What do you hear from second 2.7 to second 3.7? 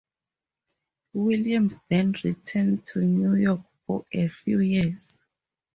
to New York